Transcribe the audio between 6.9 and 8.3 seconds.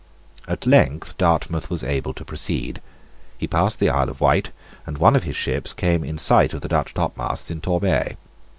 topmasts in Torbay.